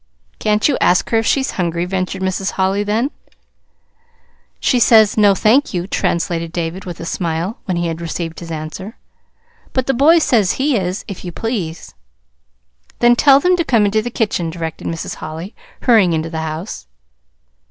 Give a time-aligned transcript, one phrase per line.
[0.39, 2.53] "Can't you ask her if she's hungry?" ventured Mrs.
[2.53, 3.11] Holly, then.
[4.59, 8.49] "She says no, thank you," translated David, with a smile, when he had received his
[8.49, 8.97] answer.
[9.73, 11.93] "But the boy says he is, if you please."
[12.97, 15.17] "Then, tell them to come into the kitchen," directed Mrs.
[15.17, 15.53] Holly,
[15.83, 16.87] hurrying into the house.